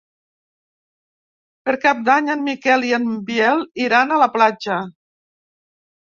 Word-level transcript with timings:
Per 1.67 1.75
Cap 1.83 1.99
d'Any 2.07 2.31
en 2.35 2.41
Miquel 2.47 2.85
i 2.87 2.93
en 2.99 3.05
Biel 3.27 3.61
iran 3.83 4.15
a 4.15 4.17
la 4.23 4.29
platja. 4.39 4.79